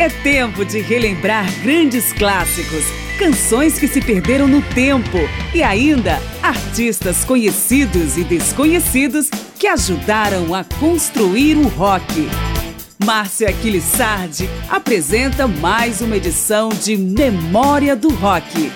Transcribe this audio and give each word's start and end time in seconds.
É 0.00 0.08
tempo 0.08 0.64
de 0.64 0.80
relembrar 0.80 1.44
grandes 1.60 2.12
clássicos, 2.12 2.84
canções 3.18 3.80
que 3.80 3.88
se 3.88 4.00
perderam 4.00 4.46
no 4.46 4.62
tempo 4.62 5.18
e 5.52 5.60
ainda 5.60 6.20
artistas 6.40 7.24
conhecidos 7.24 8.16
e 8.16 8.22
desconhecidos 8.22 9.28
que 9.58 9.66
ajudaram 9.66 10.54
a 10.54 10.62
construir 10.78 11.56
o 11.56 11.66
rock. 11.66 12.28
Márcia 13.04 13.48
Aquilissardi 13.48 14.48
apresenta 14.70 15.48
mais 15.48 16.00
uma 16.00 16.16
edição 16.16 16.68
de 16.68 16.96
Memória 16.96 17.96
do 17.96 18.10
Rock. 18.14 18.70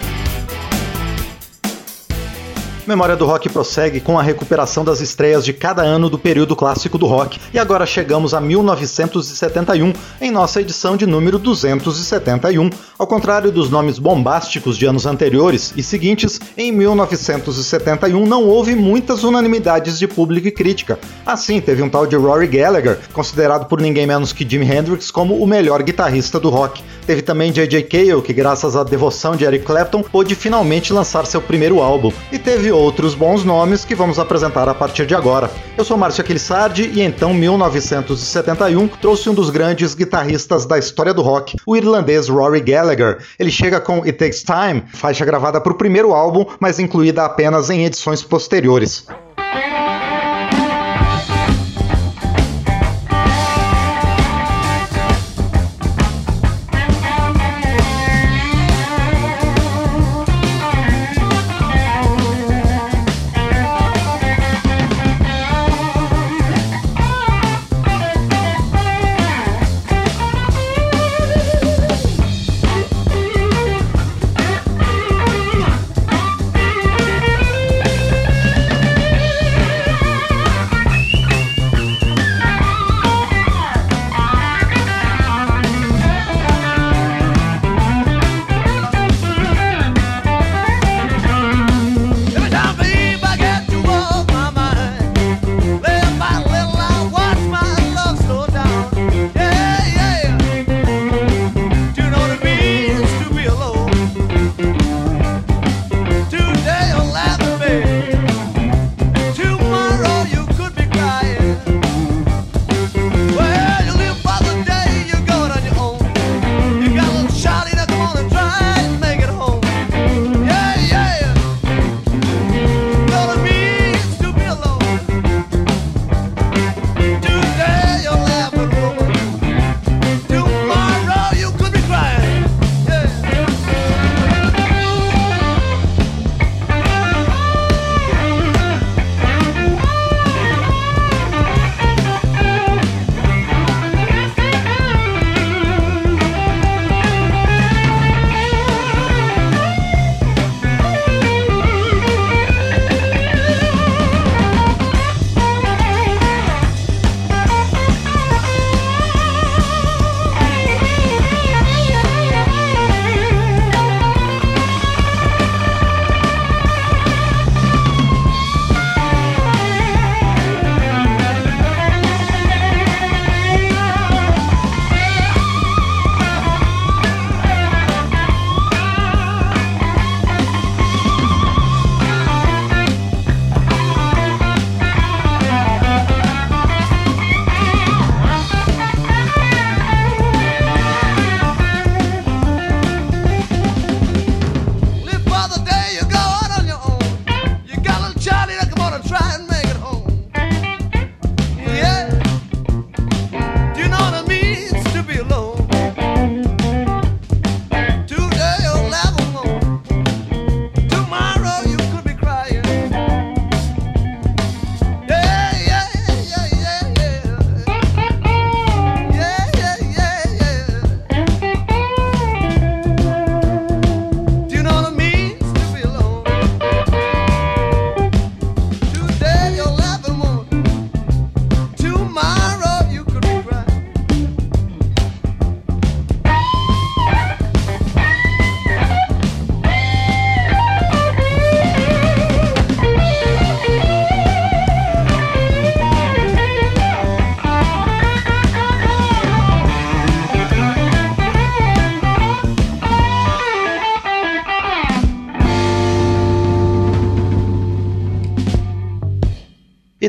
Memória 2.85 3.15
do 3.15 3.25
Rock 3.27 3.49
prossegue 3.49 4.01
com 4.01 4.19
a 4.19 4.23
recuperação 4.25 4.85
das 4.85 5.01
estreias 5.01 5.45
de 5.45 5.53
cada 5.53 5.83
ano 5.83 6.11
do 6.11 6.19
período 6.19 6.57
clássico 6.57 6.99
do 6.99 7.07
rock, 7.07 7.39
e 7.55 7.59
agora 7.59 7.87
chegamos 7.87 8.35
a 8.35 8.41
1971, 8.41 9.93
em 10.21 10.33
nossa 10.33 10.61
edição 10.61 10.97
de 10.97 11.07
número 11.07 11.39
271. 11.39 12.69
Ao 12.99 13.07
contrário 13.07 13.53
dos 13.53 13.71
nomes 13.71 14.01
bombásticos 14.01 14.77
de 14.77 14.85
anos 14.85 15.07
anteriores 15.07 15.73
e 15.77 15.83
seguintes, 15.83 16.41
em 16.59 16.73
1971 16.73 18.27
não 18.27 18.47
houve 18.49 18.75
muitas 18.75 19.23
unanimidades 19.23 19.97
de 19.97 20.09
público 20.09 20.49
e 20.49 20.53
crítica. 20.53 20.99
Assim, 21.25 21.61
teve 21.61 21.83
um 21.85 21.89
tal 21.89 22.05
de 22.05 22.17
Rory 22.17 22.49
Gallagher, 22.49 22.99
considerado 23.13 23.67
por 23.69 23.81
ninguém 23.81 24.09
menos 24.09 24.33
que 24.33 24.49
Jimi 24.49 24.67
Hendrix 24.69 25.09
como 25.09 25.37
o 25.41 25.47
melhor 25.47 25.85
guitarrista 25.85 26.41
do 26.41 26.51
rock. 26.51 26.83
Teve 27.07 27.23
também 27.23 27.53
J.J. 27.53 27.83
Cale, 27.85 28.23
que 28.23 28.33
graças 28.33 28.75
à 28.75 28.83
devoção 28.83 29.37
de 29.37 29.45
Eric 29.45 29.67
Clapton 29.67 30.03
pôde 30.03 30.35
finalmente 30.35 30.93
lançar 30.93 31.27
seu 31.27 31.41
primeiro 31.41 31.81
álbum. 31.81 32.13
E 32.33 32.39
teve 32.39 32.72
outros 32.73 33.15
bons 33.15 33.45
nomes 33.45 33.85
que 33.85 33.95
vamos 33.95 34.19
apresentar 34.19 34.69
a 34.69 34.75
partir 34.75 35.07
de 35.07 35.15
agora. 35.15 35.51
Eu 35.77 35.85
sou 35.85 35.97
Márcio 35.97 36.23
Aquilissardi 36.23 36.89
e 36.95 37.01
então 37.03 37.33
1971 37.35 38.89
trouxe 39.01 39.29
um 39.29 39.35
dos 39.35 39.51
grandes 39.51 39.95
guitarristas 39.95 40.65
da 40.67 40.79
história 40.79 41.15
do 41.15 41.23
rock, 41.23 41.57
o 41.67 41.77
irlandês 41.77 42.29
Rory 42.29 42.61
Gallagher. 42.61 43.19
Ele 43.39 43.51
chega 43.51 43.81
com 43.81 44.03
It 44.03 44.15
Takes 44.19 44.43
Time, 44.43 44.83
faixa 44.95 45.25
gravada 45.25 45.61
para 45.61 45.73
o 45.73 45.77
primeiro 45.77 46.13
álbum, 46.13 46.47
mas 46.59 46.79
incluída 46.79 47.25
apenas 47.25 47.71
em 47.71 47.85
edições 47.85 48.23
posteriores. 48.23 49.05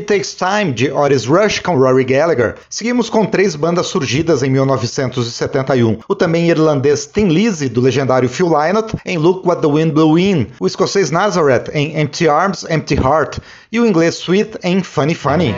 It 0.04 0.08
Takes 0.08 0.34
Time, 0.34 0.72
de 0.74 0.88
Horace 0.92 1.26
Rush 1.26 1.60
com 1.60 1.76
Rory 1.78 2.04
Gallagher, 2.04 2.56
seguimos 2.68 3.08
com 3.08 3.24
três 3.24 3.56
bandas 3.56 3.86
surgidas 3.86 4.42
em 4.42 4.50
1971. 4.50 6.00
O 6.06 6.14
também 6.14 6.50
irlandês 6.50 7.06
Tim 7.06 7.28
Lizzy, 7.28 7.70
do 7.70 7.80
legendário 7.80 8.28
Phil 8.28 8.46
Lynott, 8.50 8.94
em 9.06 9.16
Look 9.16 9.48
What 9.48 9.62
the 9.62 9.66
Wind 9.72 9.92
Blew 9.94 10.18
In, 10.18 10.46
o 10.60 10.66
escocês 10.66 11.10
Nazareth, 11.10 11.70
em 11.72 11.98
Empty 11.98 12.28
Arms, 12.28 12.66
Empty 12.68 12.96
Heart, 12.96 13.38
e 13.72 13.80
o 13.80 13.86
inglês 13.86 14.16
Sweet, 14.16 14.58
em 14.62 14.82
Funny 14.82 15.14
Funny. 15.14 15.54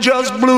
just 0.00 0.32
blew 0.40 0.57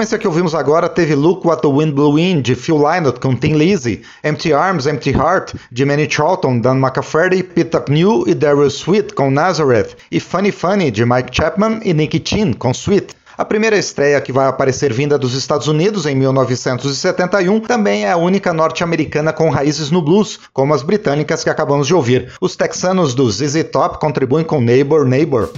sequência 0.00 0.18
que 0.18 0.26
ouvimos 0.26 0.54
agora 0.54 0.88
teve 0.88 1.14
Look 1.14 1.46
What 1.46 1.60
the 1.60 1.68
Wind 1.68 1.92
Blew 1.94 2.18
In, 2.18 2.40
de 2.40 2.54
Phil 2.54 2.76
Lynott, 2.78 3.20
com 3.20 3.34
Tim 3.34 3.52
Lizzy, 3.54 4.00
Empty 4.24 4.52
Arms, 4.52 4.86
Empty 4.86 5.10
Heart, 5.10 5.54
de 5.70 5.84
Manny 5.84 6.08
Charlton, 6.10 6.58
Dan 6.60 6.76
McCafferty, 6.78 7.42
Pete 7.42 7.76
New 7.90 8.24
e 8.26 8.34
Daryl 8.34 8.70
Sweet, 8.70 9.12
com 9.14 9.30
Nazareth, 9.30 9.96
e 10.10 10.18
Funny 10.18 10.52
Funny, 10.52 10.90
de 10.90 11.04
Mike 11.04 11.34
Chapman 11.36 11.80
e 11.84 11.92
Nicky 11.92 12.22
Chin, 12.24 12.54
com 12.54 12.70
Sweet. 12.70 13.14
A 13.36 13.44
primeira 13.44 13.76
estreia 13.76 14.20
que 14.22 14.32
vai 14.32 14.46
aparecer 14.46 14.90
vinda 14.92 15.18
dos 15.18 15.34
Estados 15.34 15.68
Unidos 15.68 16.06
em 16.06 16.14
1971 16.14 17.60
também 17.60 18.04
é 18.06 18.10
a 18.12 18.16
única 18.16 18.54
norte-americana 18.54 19.32
com 19.34 19.50
raízes 19.50 19.90
no 19.90 20.00
blues, 20.00 20.38
como 20.54 20.72
as 20.72 20.82
britânicas 20.82 21.44
que 21.44 21.50
acabamos 21.50 21.86
de 21.86 21.94
ouvir. 21.94 22.32
Os 22.40 22.56
texanos 22.56 23.14
do 23.14 23.28
ZZ 23.30 23.64
Top 23.70 23.98
contribuem 23.98 24.44
com 24.46 24.60
Neighbor 24.62 25.04
Neighbor. 25.04 25.50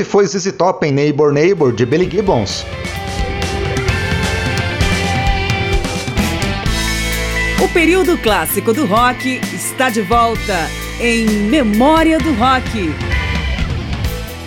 Esse 0.00 0.08
foi 0.10 0.24
ZZ 0.26 0.52
Top 0.52 0.86
em 0.86 0.90
Neighbor 0.92 1.30
Neighbor, 1.30 1.70
de 1.74 1.84
Billy 1.84 2.08
Gibbons. 2.10 2.64
O 7.62 7.68
período 7.68 8.16
clássico 8.16 8.72
do 8.72 8.86
rock 8.86 9.38
está 9.54 9.90
de 9.90 10.00
volta 10.00 10.56
em 10.98 11.26
Memória 11.50 12.18
do 12.18 12.32
Rock. 12.32 12.88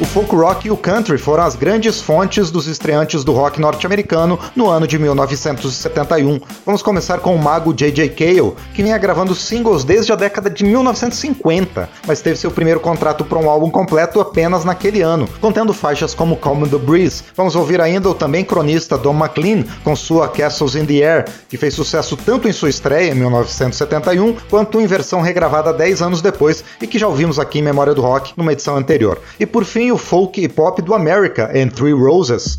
O 0.02 0.06
folk 0.06 0.34
rock 0.36 0.66
e 0.68 0.72
o 0.72 0.76
country 0.76 1.20
foram 1.20 1.44
as 1.44 1.56
grandes 1.56 2.02
fontes 2.02 2.50
dos 2.50 2.66
estreantes 2.68 3.24
do 3.24 3.32
rock 3.32 3.62
norte-americano 3.62 4.40
no 4.56 4.68
ano 4.68 4.88
de 4.88 4.98
1971. 4.98 6.42
Vamos 6.66 6.82
começar 6.82 7.20
com 7.20 7.36
o 7.36 7.42
mago 7.42 7.72
J.J. 7.72 8.10
Cale, 8.10 8.54
que 8.74 8.82
vinha 8.82 8.98
gravando 8.98 9.36
singles 9.36 9.84
desde 9.84 10.12
a 10.12 10.16
década 10.16 10.50
de 10.50 10.64
1950, 10.66 11.88
mas 12.08 12.22
teve 12.22 12.38
seu 12.38 12.50
primeiro 12.50 12.80
contrato 12.80 13.24
para 13.24 13.38
um 13.38 13.48
álbum 13.48 13.70
completo 13.70 14.20
apenas 14.20 14.66
naquele 14.66 15.02
ano, 15.04 15.30
contendo 15.40 15.72
faixas 15.76 16.16
como 16.16 16.38
Calm 16.38 16.68
the 16.68 16.78
Breeze. 16.78 17.24
Vamos 17.38 17.56
ouvir 17.56 17.80
ainda 17.80 18.10
o 18.10 18.16
também 18.16 18.44
cronista 18.44 18.98
Don 18.98 19.14
McLean 19.14 19.64
com 19.84 19.96
sua 19.96 20.28
Castles 20.28 20.74
in 20.76 20.86
the 20.88 21.06
Air, 21.06 21.26
que 21.48 21.56
fez 21.56 21.76
sucesso 21.76 22.18
tanto 22.18 22.48
em 22.48 22.52
sua 22.52 22.70
estreia 22.70 23.12
em 23.12 23.16
1971 23.16 24.38
quanto 24.50 24.82
em 24.82 24.88
versão 24.88 25.22
regravada 25.22 25.72
10 25.72 26.02
anos 26.02 26.20
depois 26.22 26.64
e 26.82 26.88
que 26.88 26.98
já 26.98 27.08
ouvimos 27.08 27.38
aqui 27.38 27.60
em 27.60 27.64
Memória 27.64 27.94
do 27.94 28.02
Rock 28.02 28.34
numa 28.36 28.54
edição 28.54 28.76
anterior. 28.76 29.20
E 29.40 29.46
por 29.46 29.64
fim, 29.64 29.83
tem 29.84 29.92
o 29.92 29.98
folk 29.98 30.42
e 30.42 30.48
pop 30.48 30.82
do 30.82 30.94
America 30.96 31.50
and 31.54 31.68
Three 31.76 31.92
Roses. 31.92 32.58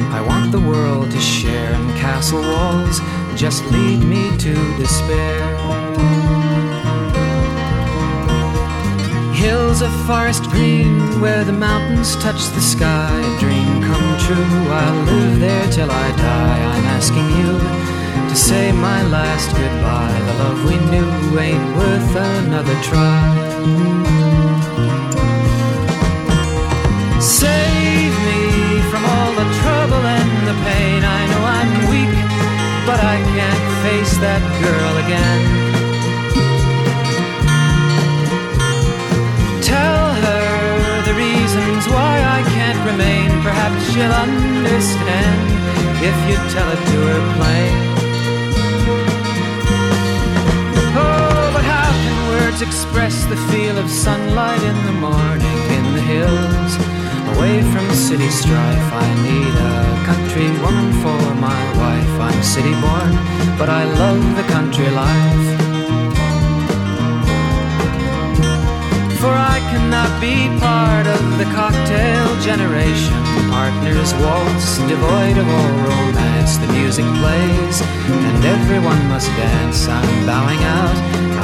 I 0.00 0.20
want 0.20 0.52
the 0.52 0.60
world 0.60 1.10
to 1.10 1.20
share 1.20 1.72
in 1.74 1.88
castle 1.96 2.40
walls, 2.40 3.00
just 3.38 3.64
lead 3.72 3.98
me 3.98 4.30
to 4.38 4.54
despair. 4.78 5.56
Hills 9.34 9.82
of 9.82 9.92
forest 10.06 10.44
green, 10.44 11.20
where 11.20 11.44
the 11.44 11.52
mountains 11.52 12.14
touch 12.16 12.42
the 12.54 12.60
sky, 12.60 13.10
a 13.18 13.40
dream 13.40 13.82
come 13.82 14.18
true. 14.20 14.70
I'll 14.72 15.02
live 15.04 15.40
there 15.40 15.68
till 15.70 15.90
I 15.90 16.10
die. 16.16 16.74
I'm 16.74 16.84
asking 16.98 17.26
you 17.38 18.28
to 18.28 18.36
say 18.36 18.70
my 18.72 19.02
last 19.04 19.50
goodbye. 19.50 20.18
The 20.26 20.34
love 20.42 20.64
we 20.64 20.90
knew 20.90 21.38
ain't 21.38 21.76
worth 21.76 22.16
another 22.16 22.76
try. 22.82 24.17
pain. 30.68 31.00
I 31.04 31.20
know 31.30 31.42
I'm 31.58 31.72
weak, 31.92 32.14
but 32.88 33.00
I 33.14 33.16
can't 33.34 33.64
face 33.86 34.14
that 34.26 34.42
girl 34.64 34.94
again. 35.04 35.42
Tell 39.72 40.02
her 40.24 40.52
the 41.08 41.14
reasons 41.26 41.82
why 41.94 42.14
I 42.38 42.40
can't 42.56 42.80
remain. 42.90 43.28
Perhaps 43.48 43.78
she'll 43.90 44.16
understand 44.28 45.38
if 46.10 46.16
you 46.28 46.36
tell 46.54 46.68
it 46.76 46.82
to 46.92 46.98
her 47.10 47.22
plain. 47.38 47.74
Oh, 51.04 51.42
but 51.54 51.64
how 51.74 51.88
can 52.02 52.16
words 52.34 52.60
express 52.68 53.16
the 53.32 53.38
feel 53.50 53.76
of 53.82 53.86
sunlight 54.06 54.62
in 54.72 54.76
the 54.88 54.96
morning 55.06 55.58
in 55.78 55.84
the 55.98 56.04
hills? 56.14 56.87
away 57.38 57.62
from 57.72 57.88
city 57.94 58.28
strife. 58.28 58.88
I 59.06 59.08
need 59.28 59.54
a 59.72 59.72
country 60.10 60.48
woman 60.64 60.90
for 61.02 61.20
my 61.38 61.60
wife. 61.78 62.12
I'm 62.28 62.42
city 62.42 62.74
born, 62.84 63.12
but 63.58 63.68
I 63.70 63.84
love 64.02 64.20
the 64.38 64.46
country 64.54 64.88
life. 64.90 65.46
For 69.20 69.32
I 69.54 69.58
cannot 69.70 70.12
be 70.20 70.36
part 70.58 71.06
of 71.06 71.22
the 71.38 71.44
cocktail 71.58 72.26
generation. 72.48 73.16
Partners 73.54 74.10
waltz, 74.22 74.78
devoid 74.92 75.36
of 75.38 75.46
all 75.56 75.72
romance. 75.90 76.56
The 76.58 76.68
music 76.78 77.06
plays, 77.22 77.76
and 78.26 78.42
everyone 78.56 79.02
must 79.14 79.28
dance. 79.36 79.86
I'm 79.88 80.26
bowing 80.26 80.62
out, 80.78 80.96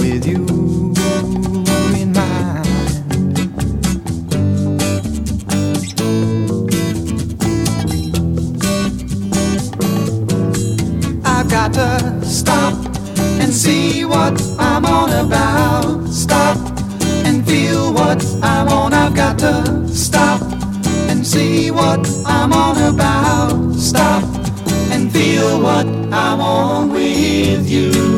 with 0.00 0.26
you 0.26 0.46
in 2.00 2.12
mind. 2.14 2.66
I've 11.26 11.50
got 11.50 11.74
to 11.74 12.24
stop 12.24 12.72
and 13.42 13.52
see 13.52 14.06
what 14.06 14.45
I'm 14.78 14.84
on 14.84 15.08
about. 15.26 16.06
Stop 16.08 16.58
and 17.26 17.42
feel 17.48 17.94
what 17.94 18.22
I'm 18.42 18.68
on. 18.68 18.92
I've 18.92 19.14
got 19.14 19.38
to 19.38 19.88
stop 19.88 20.42
and 21.10 21.26
see 21.26 21.70
what 21.70 22.00
I'm 22.26 22.52
on 22.52 22.76
about. 22.94 23.72
Stop 23.76 24.22
and 24.92 25.10
feel 25.10 25.62
what 25.62 25.86
I'm 26.12 26.40
on 26.42 26.92
with 26.92 27.66
you. 27.70 28.15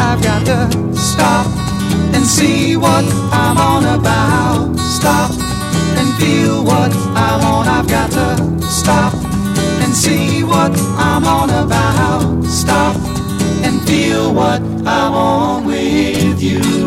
I've 0.01 0.21
got 0.23 0.45
to 0.47 0.95
stop 0.97 1.45
and 2.15 2.25
see 2.25 2.75
what 2.77 3.26
I've 7.89 8.09
got 8.11 8.11
to 8.37 8.61
stop 8.69 9.13
and 9.13 9.93
see 9.95 10.43
what 10.43 10.77
I'm 10.97 11.23
on 11.23 11.49
about. 11.49 12.43
Stop 12.43 12.97
and 13.63 13.81
feel 13.87 14.33
what 14.33 14.61
I 14.85 15.09
want 15.09 15.65
with 15.65 16.43
you. 16.43 16.86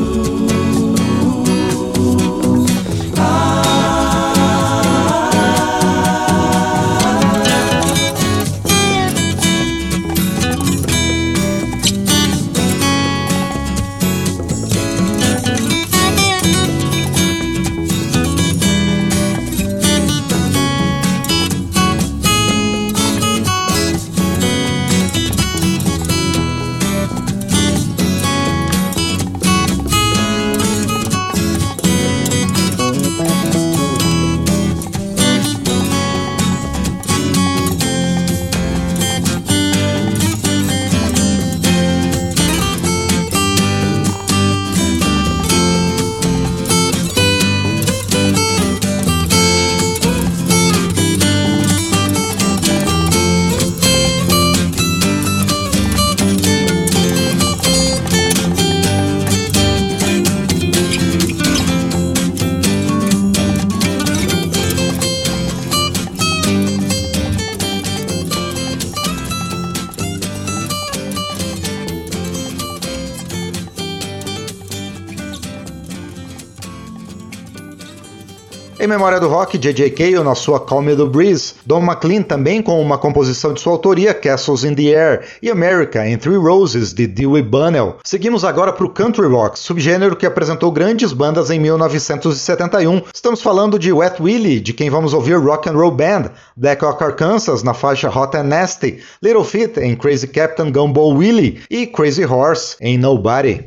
Memória 78.91 79.21
do 79.21 79.29
Rock, 79.29 79.57
J.J. 79.57 79.91
Cale 79.91 80.21
na 80.25 80.35
sua 80.35 80.59
Calm 80.59 80.83
Me 80.85 80.97
The 80.97 81.05
Breeze, 81.05 81.55
Don 81.65 81.81
McLean 81.81 82.23
também 82.23 82.61
com 82.61 82.81
uma 82.83 82.99
composição 82.99 83.53
de 83.55 83.61
sua 83.61 83.73
autoria, 83.73 84.13
Castles 84.13 84.65
in 84.65 84.75
the 84.75 84.93
Air, 84.97 85.25
e 85.41 85.49
America 85.49 86.05
in 86.09 86.19
Three 86.19 86.37
Roses, 86.37 86.93
de 86.93 87.07
Dewey 87.07 87.41
Bunnell. 87.41 87.99
Seguimos 88.03 88.45
agora 88.45 88.73
para 88.73 88.85
o 88.85 88.91
Country 88.91 89.29
Rock, 89.29 89.61
subgênero 89.61 90.17
que 90.17 90.27
apresentou 90.27 90.73
grandes 90.73 91.13
bandas 91.13 91.51
em 91.51 91.61
1971. 91.61 93.03
Estamos 93.15 93.41
falando 93.41 93.79
de 93.79 93.93
Wet 93.93 94.21
Willie, 94.21 94.59
de 94.59 94.73
quem 94.75 94.91
vamos 94.91 95.15
ouvir 95.15 95.37
Rock 95.39 95.69
and 95.69 95.75
Roll 95.75 95.93
Band, 95.93 96.33
Black 96.57 96.85
Hawk 96.85 97.05
Arkansas 97.05 97.63
na 97.63 97.73
faixa 97.73 98.11
Hot 98.11 98.37
and 98.37 98.43
Nasty, 98.43 98.99
Little 99.23 99.45
Feat 99.45 99.79
em 99.79 99.95
Crazy 99.95 100.27
Captain 100.27 100.73
Gumball 100.73 101.15
Willie 101.15 101.61
e 101.71 101.87
Crazy 101.87 102.25
Horse 102.25 102.77
em 102.81 102.99
Nobody. 102.99 103.63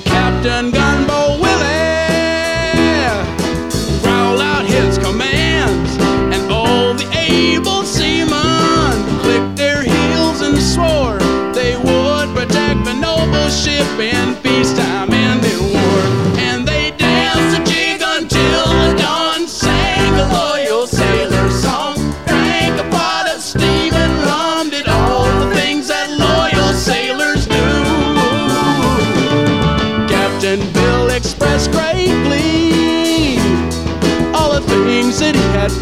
Captain 0.00 0.70
Gunboat. 0.72 1.21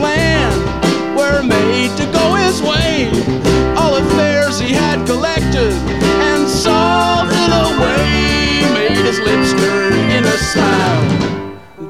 plan 0.00 0.50
were 1.14 1.42
made 1.42 1.90
to 2.00 2.06
go 2.18 2.24
his 2.46 2.58
way. 2.70 2.92
All 3.82 3.92
affairs 4.04 4.56
he 4.64 4.70
had 4.84 4.98
collected 5.12 5.72
and 6.28 6.40
solved 6.48 7.30
in 7.44 7.48
a 7.64 7.68
way 7.84 8.24
made 8.80 8.98
his 9.10 9.18
lips 9.28 9.50
turn 9.64 9.92
in 10.16 10.22
a 10.24 10.38
smile. 10.52 11.04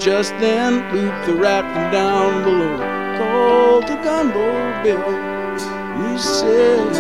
Just 0.09 0.31
then, 0.45 0.71
Loop 0.93 1.15
the 1.29 1.35
rat 1.45 1.65
from 1.75 1.87
down 2.01 2.31
below 2.47 2.75
called 3.19 3.85
to 3.91 3.95
Gunboat 4.07 4.67
Bill. 4.85 5.11
He 6.01 6.13
said, 6.39 6.91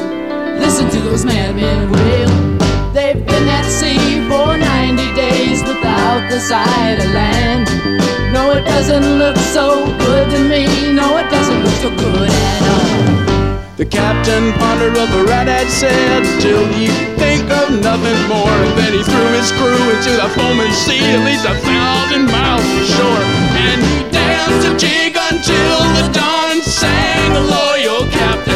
Listen 0.64 0.86
to 0.94 1.00
those 1.06 1.24
madmen 1.30 1.84
wail. 1.94 2.30
They've 2.96 3.22
been 3.30 3.48
at 3.58 3.64
sea 3.80 4.04
for 4.30 4.46
90 4.58 5.14
days 5.24 5.60
without 5.70 6.22
the 6.30 6.38
sight 6.50 6.96
of 7.04 7.10
land. 7.20 7.99
No, 8.32 8.52
it 8.52 8.64
doesn't 8.64 9.18
look 9.18 9.36
so 9.50 9.86
good 10.06 10.30
to 10.30 10.38
me. 10.48 10.62
No, 10.94 11.18
it 11.18 11.28
doesn't 11.30 11.62
look 11.64 11.76
so 11.82 11.90
good 11.90 12.30
at 12.30 12.62
all. 12.70 13.26
The 13.76 13.84
captain 13.84 14.52
pondered 14.52 14.96
over 14.96 15.18
the 15.22 15.24
rat 15.24 15.48
had 15.48 15.66
said, 15.66 16.22
Till 16.40 16.64
he 16.78 16.88
think 17.18 17.42
of 17.50 17.72
nothing 17.82 18.20
more. 18.30 18.54
And 18.66 18.78
then 18.78 18.92
he 18.92 19.02
threw 19.02 19.28
his 19.34 19.50
crew 19.58 19.82
into 19.96 20.12
the 20.14 20.28
foaming 20.38 20.70
sea, 20.70 21.02
at 21.10 21.26
least 21.26 21.44
a 21.44 21.54
thousand 21.66 22.30
miles 22.30 22.62
from 22.70 22.84
shore. 22.94 23.22
And 23.66 23.78
he 23.82 24.06
danced 24.14 24.62
a 24.62 24.70
jig 24.78 25.16
until 25.18 25.78
the 25.98 26.06
dawn 26.14 26.62
sang 26.62 27.30
a 27.34 27.44
loyal 27.50 28.06
captain. 28.12 28.49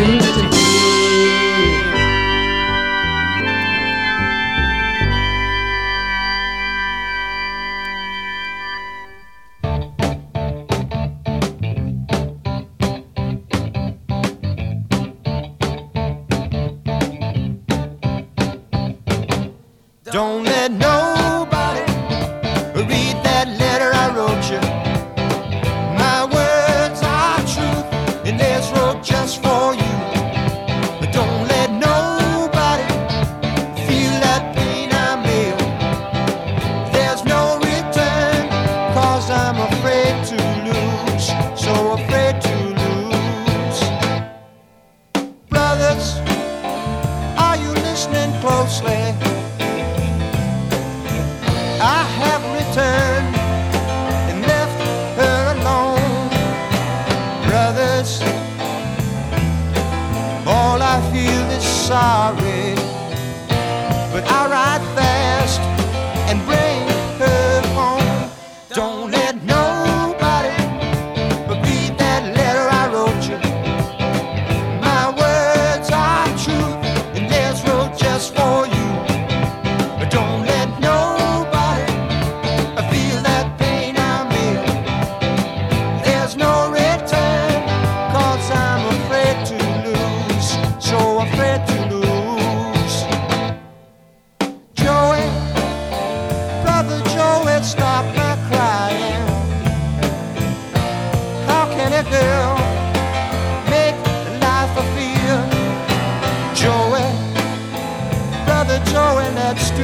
see 0.00 0.29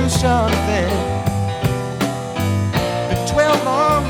something. 0.08 0.88
The 3.10 3.28
twelve 3.32 3.64
long 3.64 4.05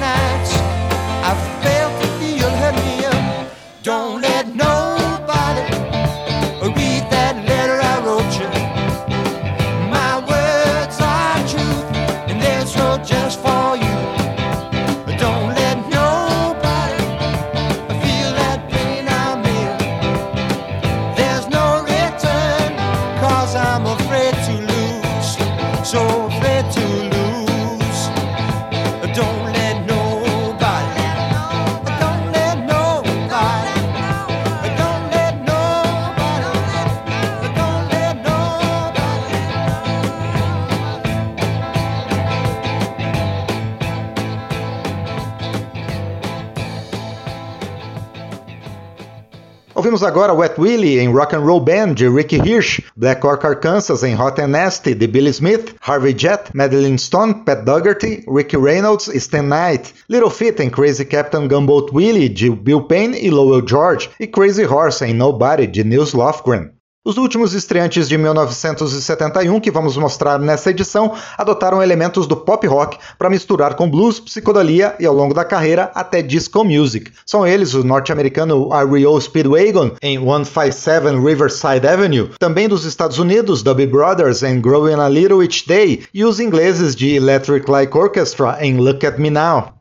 Ouvimos 49.96 50.06
agora 50.08 50.34
Wet 50.34 50.58
Willie 50.60 50.98
em 50.98 51.08
Rock 51.08 51.34
and 51.34 51.38
Roll 51.40 51.58
Band 51.60 51.94
de 51.94 52.06
Ricky 52.06 52.36
Hirsch, 52.38 52.80
Black 52.94 53.24
Orc 53.26 53.42
Arkansas 53.44 54.02
em 54.06 54.14
Hot 54.14 54.38
and 54.38 54.48
Nasty 54.52 54.94
de 54.94 55.06
Billy 55.06 55.30
Smith, 55.32 55.74
Harvey 55.80 56.12
Jett, 56.14 56.54
Madeline 56.54 56.98
Stone, 56.98 57.44
Pat 57.46 57.64
Dougherty, 57.64 58.22
Ricky 58.28 58.58
Reynolds, 58.58 59.06
Stan 59.22 59.48
Knight, 59.48 59.94
Little 60.10 60.28
Feat 60.28 60.60
em 60.60 60.68
Crazy 60.68 61.06
Captain 61.06 61.48
Gumboat 61.48 61.92
Willie 61.94 62.28
de 62.28 62.50
Bill 62.50 62.82
Payne 62.82 63.16
e 63.18 63.30
Lowell 63.30 63.66
George 63.66 64.10
e 64.20 64.26
Crazy 64.26 64.64
Horse 64.66 65.02
em 65.02 65.14
Nobody 65.14 65.66
de 65.66 65.82
Nils 65.82 66.12
Lofgren. 66.12 66.75
Os 67.06 67.16
últimos 67.16 67.54
estreantes 67.54 68.08
de 68.08 68.18
1971 68.18 69.60
que 69.60 69.70
vamos 69.70 69.96
mostrar 69.96 70.40
nessa 70.40 70.70
edição 70.72 71.14
adotaram 71.38 71.80
elementos 71.80 72.26
do 72.26 72.36
pop 72.36 72.66
rock 72.66 72.98
para 73.16 73.30
misturar 73.30 73.74
com 73.74 73.88
blues, 73.88 74.18
psicodelia 74.18 74.92
e 74.98 75.06
ao 75.06 75.14
longo 75.14 75.32
da 75.32 75.44
carreira 75.44 75.88
até 75.94 76.20
disco 76.20 76.64
music. 76.64 77.12
São 77.24 77.46
eles 77.46 77.74
o 77.74 77.84
norte-americano 77.84 78.68
REO 78.70 79.20
Speedwagon 79.20 79.92
em 80.02 80.18
157 80.18 81.16
Riverside 81.24 81.86
Avenue, 81.86 82.30
também 82.40 82.68
dos 82.68 82.84
Estados 82.84 83.20
Unidos 83.20 83.62
Dubby 83.62 83.86
Brothers 83.86 84.42
em 84.42 84.60
Growing 84.60 84.94
a 84.94 85.08
Little 85.08 85.40
Each 85.44 85.64
Day 85.64 86.02
e 86.12 86.24
os 86.24 86.40
ingleses 86.40 86.96
de 86.96 87.14
Electric 87.14 87.70
Light 87.70 87.94
Orchestra 87.96 88.56
em 88.60 88.78
Look 88.78 89.06
at 89.06 89.16
Me 89.16 89.30
Now. 89.30 89.76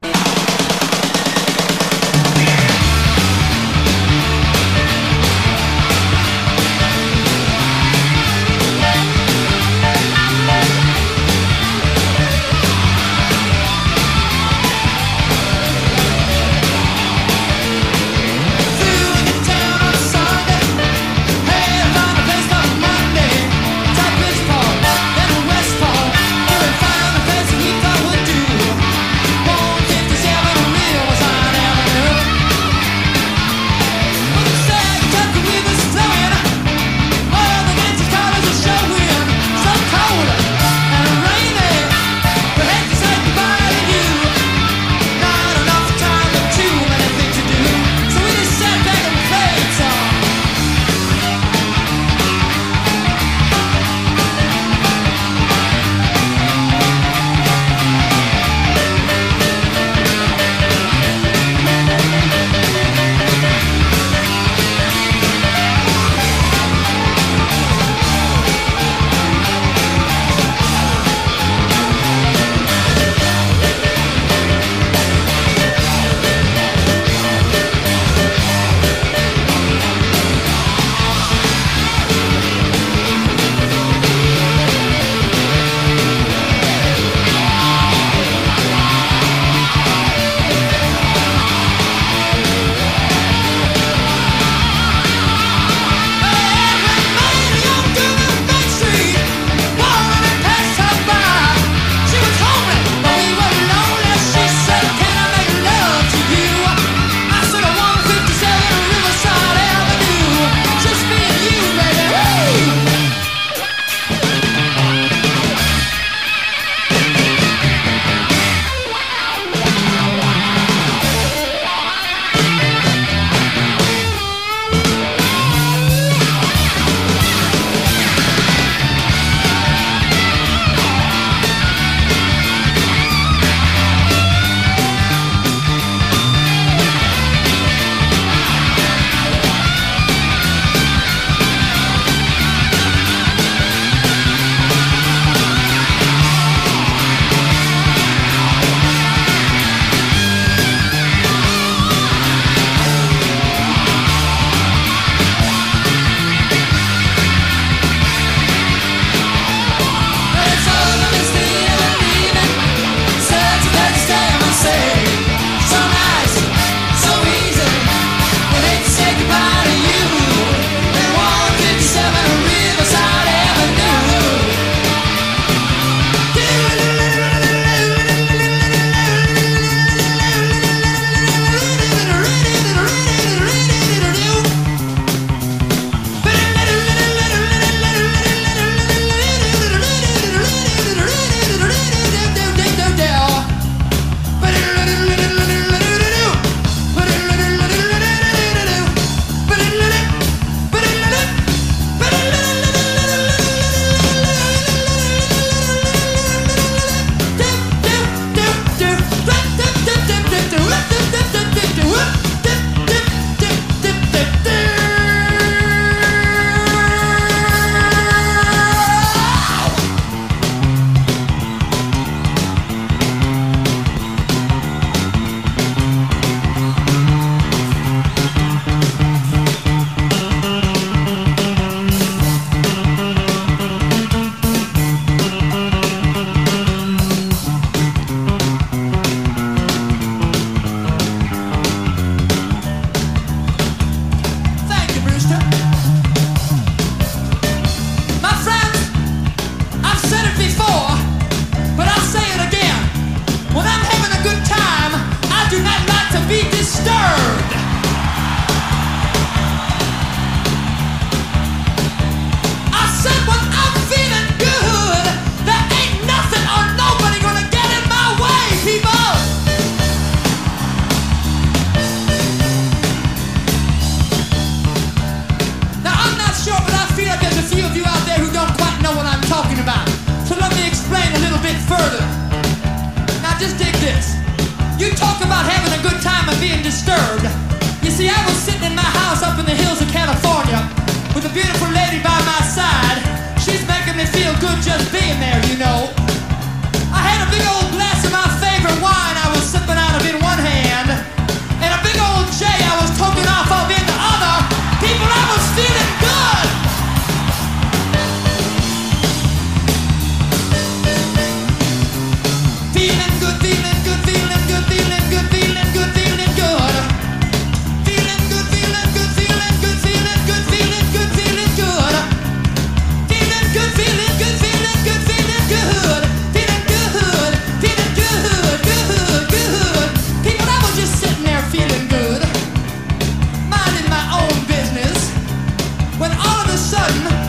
sun 336.66 337.25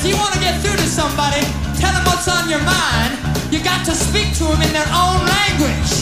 If 0.00 0.08
you 0.08 0.16
want 0.16 0.32
to 0.32 0.40
get 0.40 0.56
through 0.64 0.80
to 0.80 0.88
somebody, 0.88 1.44
tell 1.76 1.92
them 1.92 2.00
what's 2.08 2.24
on 2.24 2.48
your 2.48 2.64
mind. 2.64 3.20
You 3.52 3.60
got 3.60 3.84
to 3.84 3.92
speak 3.92 4.32
to 4.40 4.48
them 4.48 4.56
in 4.64 4.72
their 4.72 4.88
own 4.96 5.20
language. 5.28 5.92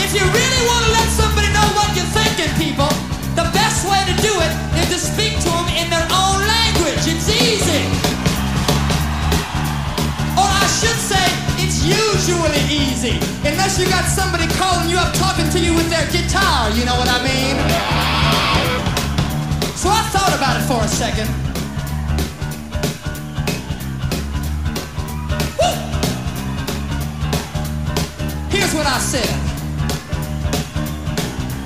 If 0.00 0.16
you 0.16 0.24
really 0.24 0.62
want 0.64 0.80
to 0.88 0.92
let 0.96 1.04
somebody 1.12 1.52
know 1.52 1.68
what 1.76 1.92
you're 1.92 2.08
thinking, 2.16 2.48
people, 2.56 2.88
the 3.36 3.44
best 3.52 3.84
way 3.84 4.00
to 4.08 4.16
do 4.24 4.32
it 4.32 4.52
is 4.80 4.96
to 4.96 4.98
speak 5.12 5.36
to 5.44 5.50
them 5.52 5.68
in 5.76 5.92
their 5.92 6.08
own 6.08 6.40
language. 6.48 7.04
It's 7.04 7.28
easy. 7.28 7.84
Or 10.40 10.48
I 10.48 10.64
should 10.80 10.96
say, 11.04 11.20
it's 11.60 11.84
usually 11.84 12.64
easy. 12.72 13.20
Unless 13.44 13.76
you 13.76 13.84
got 13.92 14.08
somebody 14.08 14.48
calling 14.56 14.88
you 14.88 14.96
up 14.96 15.12
talking 15.20 15.52
to 15.52 15.60
you 15.60 15.76
with 15.76 15.92
their 15.92 16.08
guitar, 16.08 16.72
you 16.72 16.88
know 16.88 16.96
what 16.96 17.12
I 17.12 17.20
mean? 17.20 17.56
So 19.76 19.92
I 19.92 20.00
thought 20.16 20.32
about 20.32 20.56
it 20.56 20.64
for 20.64 20.80
a 20.80 20.88
second. 20.88 21.43
That's 28.74 28.82
what 28.84 28.92
I 28.92 28.94
said. 28.98 29.28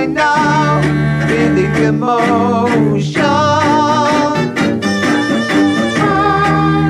now, 0.09 0.81
emotion. 1.79 3.23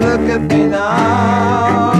look 0.00 0.30
at 0.30 0.40
me 0.40 0.66
now. 0.66 1.95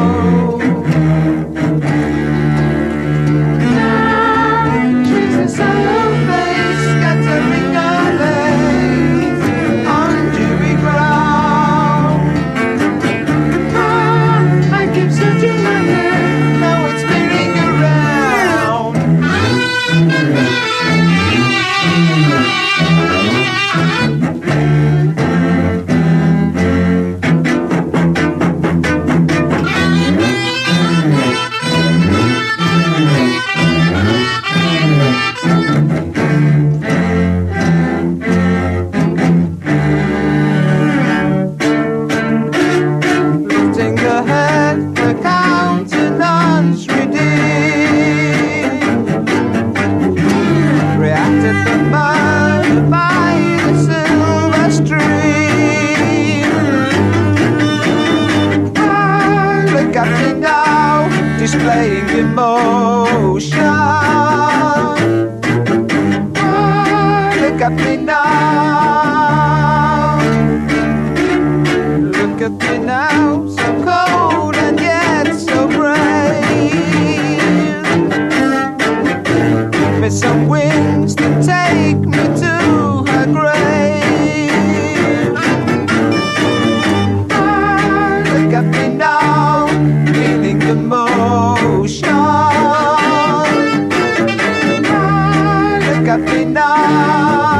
final. 96.25 97.56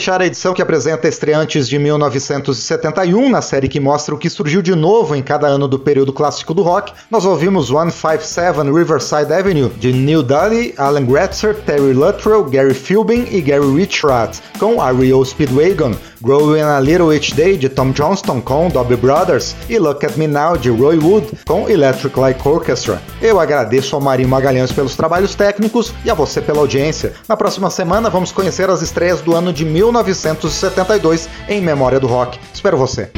fechar 0.00 0.22
a 0.22 0.26
edição 0.26 0.54
que 0.54 0.62
apresenta 0.62 1.06
estreantes 1.06 1.68
de 1.68 1.78
1971, 1.78 3.28
na 3.28 3.42
série 3.42 3.68
que 3.68 3.78
mostra 3.78 4.14
o 4.14 4.18
que 4.18 4.30
surgiu 4.30 4.62
de 4.62 4.74
novo 4.74 5.14
em 5.14 5.22
cada 5.22 5.46
ano 5.46 5.68
do 5.68 5.78
período 5.78 6.10
clássico 6.10 6.54
do 6.54 6.62
rock, 6.62 6.94
nós 7.10 7.26
ouvimos 7.26 7.68
157 7.68 8.62
Riverside 8.72 9.30
Avenue, 9.30 9.68
de 9.76 9.92
Neil 9.92 10.22
Daly, 10.22 10.72
Alan 10.78 11.04
Gretzer, 11.04 11.54
Terry 11.66 11.92
Luttrell, 11.92 12.44
Gary 12.44 12.72
Philbin 12.72 13.26
e 13.30 13.42
Gary 13.42 13.70
Richrath, 13.76 14.40
com 14.58 14.80
a 14.80 14.90
Rio 14.90 15.22
Speedwagon, 15.22 15.92
Growing 16.22 16.60
a 16.60 16.78
Little 16.78 17.12
Each 17.14 17.32
Day 17.34 17.56
de 17.56 17.66
Tom 17.68 17.92
Johnston 17.94 18.40
com 18.42 18.68
Dobby 18.68 18.94
Brothers 18.96 19.56
e 19.70 19.78
Look 19.78 20.04
at 20.04 20.16
Me 20.18 20.26
Now 20.26 20.54
de 20.56 20.68
Roy 20.68 20.98
Wood 20.98 21.30
com 21.48 21.68
Electric 21.68 22.14
Light 22.20 22.38
Orchestra. 22.44 23.00
Eu 23.22 23.40
agradeço 23.40 23.94
ao 23.96 24.02
Marinho 24.02 24.28
Magalhães 24.28 24.70
pelos 24.70 24.94
trabalhos 24.94 25.34
técnicos 25.34 25.94
e 26.04 26.10
a 26.10 26.14
você 26.14 26.42
pela 26.42 26.58
audiência. 26.58 27.14
Na 27.26 27.36
próxima 27.38 27.70
semana 27.70 28.10
vamos 28.10 28.32
conhecer 28.32 28.68
as 28.68 28.82
estreias 28.82 29.20
do 29.22 29.34
ano 29.34 29.50
de 29.52 29.64
1972 29.64 31.26
em 31.48 31.60
Memória 31.62 31.98
do 31.98 32.06
Rock. 32.06 32.38
Espero 32.52 32.76
você. 32.76 33.08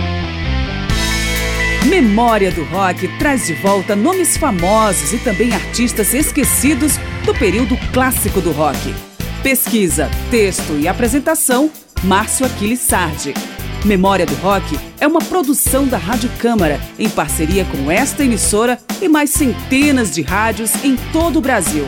Memória 1.87 2.53
do 2.53 2.63
Rock 2.67 3.09
traz 3.19 3.47
de 3.47 3.55
volta 3.55 3.97
nomes 3.97 4.37
famosos 4.37 5.13
e 5.13 5.19
também 5.19 5.53
artistas 5.53 6.15
esquecidos 6.15 6.93
do 7.25 7.35
período 7.35 7.77
clássico 7.93 8.41
do 8.41 8.53
rock. 8.53 8.95
Pesquisa, 9.43 10.09
texto 10.31 10.79
e 10.79 10.87
apresentação, 10.87 11.69
Márcio 12.05 12.47
Aquiles 12.47 12.79
Sardi. 12.79 13.35
Memória 13.85 14.25
do 14.25 14.35
Rock 14.37 14.79
é 15.01 15.07
uma 15.07 15.19
produção 15.21 15.85
da 15.85 15.99
Rádio 15.99 16.31
Câmara, 16.39 16.81
em 16.97 17.09
parceria 17.11 17.65
com 17.65 17.91
esta 17.91 18.23
emissora 18.25 18.79
e 19.01 19.09
mais 19.09 19.31
centenas 19.31 20.13
de 20.13 20.23
rádios 20.23 20.73
em 20.85 20.95
todo 21.13 21.41
o 21.41 21.43
Brasil. 21.43 21.85